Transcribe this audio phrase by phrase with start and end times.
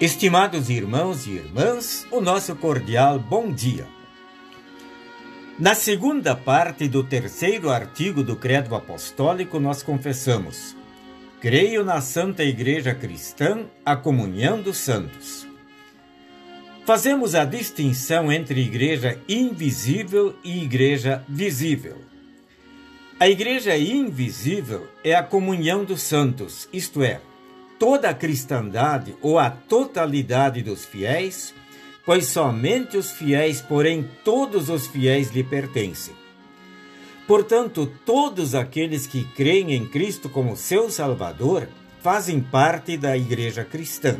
[0.00, 3.86] Estimados irmãos e irmãs, o nosso cordial bom dia.
[5.56, 10.76] Na segunda parte do terceiro artigo do Credo Apostólico, nós confessamos:
[11.40, 15.46] Creio na Santa Igreja Cristã, a comunhão dos santos.
[16.84, 21.98] Fazemos a distinção entre igreja invisível e igreja visível.
[23.20, 27.20] A igreja invisível é a comunhão dos santos, isto é,
[27.84, 31.54] toda a cristandade ou a totalidade dos fiéis,
[32.06, 36.14] pois somente os fiéis, porém todos os fiéis lhe pertencem.
[37.26, 41.68] Portanto, todos aqueles que creem em Cristo como seu Salvador
[42.00, 44.16] fazem parte da igreja cristã.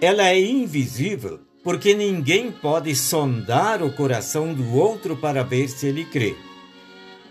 [0.00, 6.04] Ela é invisível porque ninguém pode sondar o coração do outro para ver se ele
[6.04, 6.36] crê.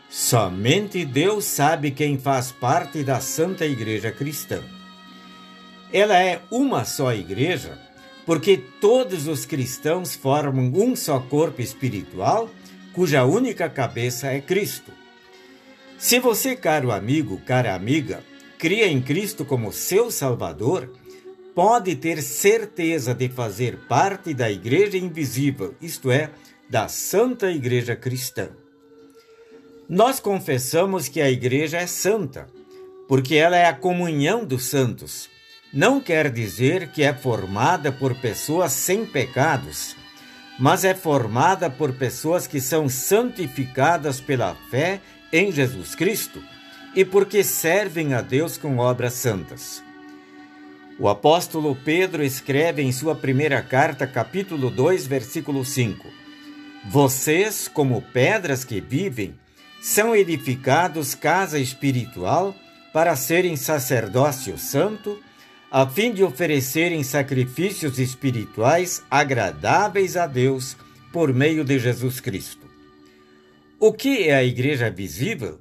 [0.09, 4.61] Somente Deus sabe quem faz parte da Santa Igreja Cristã.
[5.93, 7.77] Ela é uma só igreja
[8.25, 12.49] porque todos os cristãos formam um só corpo espiritual
[12.93, 14.91] cuja única cabeça é Cristo.
[15.97, 18.23] Se você, caro amigo, cara amiga,
[18.57, 20.91] cria em Cristo como seu Salvador,
[21.53, 26.31] pode ter certeza de fazer parte da Igreja Invisível, isto é,
[26.69, 28.49] da Santa Igreja Cristã.
[29.88, 32.47] Nós confessamos que a Igreja é santa,
[33.07, 35.29] porque ela é a comunhão dos santos.
[35.73, 39.95] Não quer dizer que é formada por pessoas sem pecados,
[40.59, 45.00] mas é formada por pessoas que são santificadas pela fé
[45.31, 46.44] em Jesus Cristo
[46.94, 49.81] e porque servem a Deus com obras santas.
[51.00, 56.06] O apóstolo Pedro escreve em sua primeira carta, capítulo 2, versículo 5:
[56.89, 59.33] Vocês, como pedras que vivem,
[59.81, 62.53] são edificados casa espiritual
[62.94, 65.17] para serem sacerdócio santo,
[65.71, 70.75] a fim de oferecerem sacrifícios espirituais agradáveis a Deus
[71.13, 72.69] por meio de Jesus Cristo.
[73.79, 75.59] O que é a igreja visível?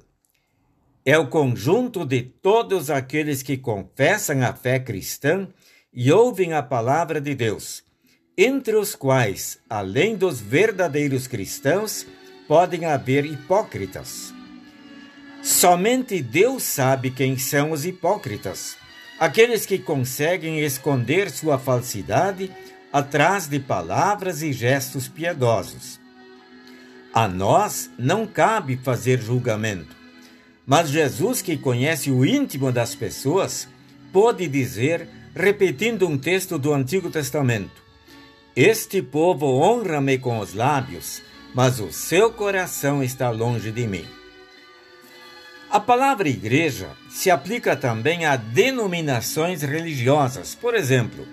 [1.05, 5.47] é o conjunto de todos aqueles que confessam a fé cristã
[5.91, 7.83] e ouvem a palavra de Deus,
[8.37, 12.05] entre os quais, além dos verdadeiros cristãos,
[12.47, 14.33] podem haver hipócritas.
[15.41, 18.77] Somente Deus sabe quem são os hipócritas,
[19.21, 22.51] aqueles que conseguem esconder sua falsidade
[22.91, 25.97] atrás de palavras e gestos piedosos.
[27.13, 30.01] A nós não cabe fazer julgamento
[30.65, 33.67] mas Jesus, que conhece o íntimo das pessoas,
[34.13, 37.83] pode dizer, repetindo um texto do Antigo Testamento:
[38.55, 41.21] Este povo honra-me com os lábios,
[41.53, 44.05] mas o seu coração está longe de mim.
[45.71, 51.25] A palavra igreja se aplica também a denominações religiosas, por exemplo,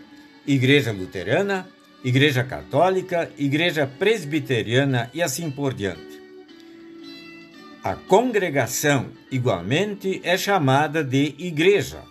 [0.46, 1.66] Igreja Luterana,
[2.04, 6.22] Igreja Católica, Igreja Presbiteriana e assim por diante.
[7.82, 12.04] A congregação, igualmente, é chamada de igreja.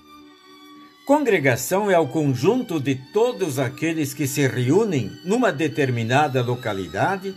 [1.06, 7.34] Congregação é o conjunto de todos aqueles que se reúnem numa determinada localidade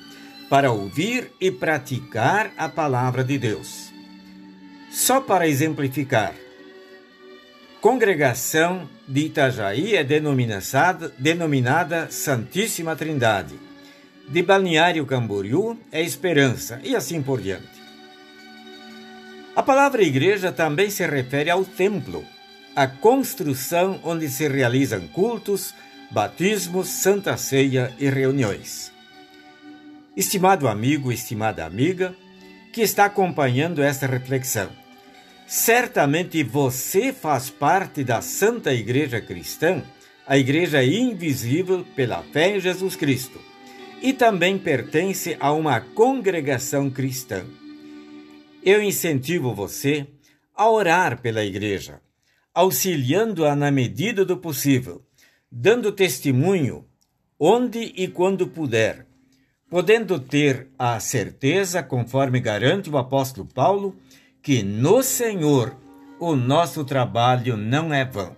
[0.49, 3.90] para ouvir e praticar a palavra de Deus.
[4.91, 6.35] Só para exemplificar,
[7.81, 13.55] Congregação de Itajaí é denominada, denominada Santíssima Trindade.
[14.29, 17.81] De Balneário Camboriú é Esperança e assim por diante.
[19.57, 22.25] A palavra igreja também se refere ao templo,
[22.77, 25.73] a construção onde se realizam cultos,
[26.11, 28.93] batismos, santa ceia e reuniões.
[30.17, 32.15] Estimado amigo, estimada amiga,
[32.73, 34.69] que está acompanhando esta reflexão,
[35.51, 39.83] certamente você faz parte da Santa Igreja Cristã,
[40.25, 43.41] a igreja invisível pela fé em Jesus Cristo,
[44.01, 47.45] e também pertence a uma congregação cristã.
[48.63, 50.07] Eu incentivo você
[50.55, 52.01] a orar pela igreja,
[52.55, 55.05] auxiliando-a na medida do possível,
[55.51, 56.87] dando testemunho
[57.37, 59.05] onde e quando puder,
[59.69, 63.97] podendo ter a certeza, conforme garante o apóstolo Paulo,
[64.43, 65.77] que no Senhor
[66.19, 68.37] o nosso trabalho não é vão.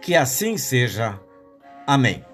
[0.00, 1.20] Que assim seja.
[1.86, 2.24] Amém.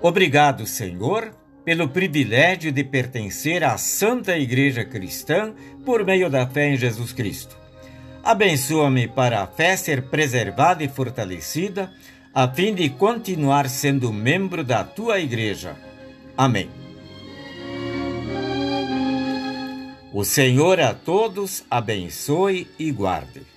[0.00, 1.32] Obrigado, Senhor
[1.64, 5.54] pelo privilégio de pertencer à Santa Igreja Cristã
[5.84, 7.56] por meio da fé em Jesus Cristo.
[8.22, 11.90] Abençoa-me para a fé ser preservada e fortalecida,
[12.34, 15.76] a fim de continuar sendo membro da tua igreja.
[16.36, 16.81] Amém.
[20.14, 23.51] O Senhor a todos abençoe e guarde.